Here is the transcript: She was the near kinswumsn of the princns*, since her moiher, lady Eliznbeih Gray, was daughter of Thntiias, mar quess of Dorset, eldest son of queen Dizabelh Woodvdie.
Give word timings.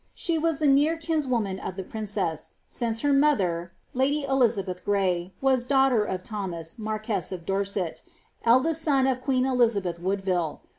She 0.15 0.39
was 0.39 0.57
the 0.57 0.65
near 0.65 0.97
kinswumsn 0.97 1.59
of 1.63 1.75
the 1.75 1.83
princns*, 1.83 2.49
since 2.67 3.01
her 3.01 3.13
moiher, 3.13 3.69
lady 3.93 4.25
Eliznbeih 4.27 4.83
Gray, 4.83 5.31
was 5.41 5.63
daughter 5.63 6.03
of 6.05 6.23
Thntiias, 6.23 6.79
mar 6.79 6.97
quess 6.99 7.31
of 7.31 7.45
Dorset, 7.45 8.01
eldest 8.43 8.81
son 8.81 9.05
of 9.05 9.21
queen 9.21 9.43
Dizabelh 9.43 9.99
Woodvdie. 9.99 10.59